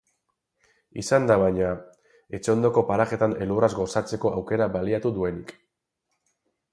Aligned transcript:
Izan 1.01 1.27
da 1.31 1.35
baina, 1.41 1.73
etxe 2.37 2.51
ondoko 2.53 2.83
parajeetan 2.91 3.35
elurraz 3.47 3.71
gozatzeko 3.81 4.31
aukera 4.39 4.69
baliatu 4.77 5.13
duenik. 5.19 5.55